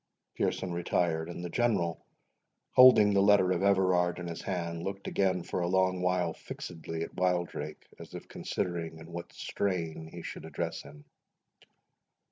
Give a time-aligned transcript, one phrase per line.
[0.33, 2.03] Pearson retired; and the General,
[2.71, 7.03] holding the letter of Everard in his hand, looked again for a long while fixedly
[7.03, 11.05] at Wildrake, as if considering in what strain he should address him.